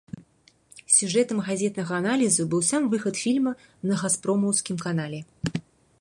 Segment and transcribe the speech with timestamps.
[0.95, 3.53] Сюжэтам газетнага аналізу быў сам выхад фільма
[3.91, 5.19] на газпромаўскім канале.